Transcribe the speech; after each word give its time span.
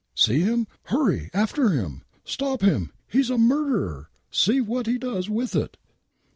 "See 0.25 0.39
him? 0.39 0.65
Hurry 0.85 1.29
after 1.31 1.69
him 1.69 2.01
!""Stop 2.35 2.61
him! 2.61 2.91
He's 3.07 3.29
a 3.29 3.37
murderer!! 3.37 4.09
See 4.31 4.59
what 4.59 4.87
he 4.87 4.97
does 4.97 5.29
with 5.29 5.55
it 5.55 5.77